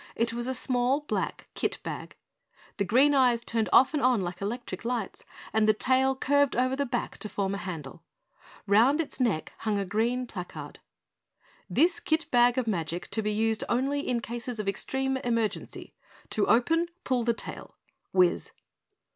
[0.15, 2.15] It was a small, black kit bag.
[2.77, 6.75] The green eyes turned off and on like electric lights, and the tail curved over
[6.75, 8.01] the back to form a handle.
[8.65, 10.79] Round its neck hung a green placard:
[11.71, 15.93] "_This Kit Bag of Magic to be used Only in cases of extreme emergency.
[16.31, 17.75] To open pull the tail.
[18.11, 18.49] WIZ.